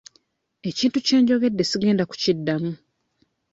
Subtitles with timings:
[0.69, 2.71] Ekintu kye njogedde sigenda kukiddamu.